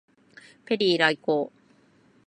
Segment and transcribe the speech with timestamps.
[0.65, 1.53] ペリー来航